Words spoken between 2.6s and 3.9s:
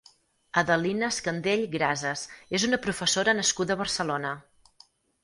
una professora nascuda a